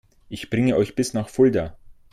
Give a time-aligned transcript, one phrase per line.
[0.29, 1.77] Ich bringe euch bis nach Fulda